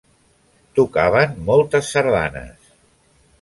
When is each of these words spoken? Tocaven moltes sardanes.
Tocaven 0.79 1.35
moltes 1.51 1.93
sardanes. 1.97 2.73